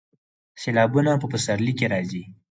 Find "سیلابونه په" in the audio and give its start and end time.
0.61-1.27